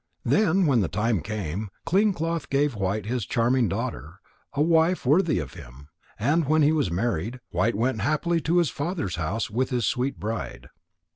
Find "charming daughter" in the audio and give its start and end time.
3.23-4.19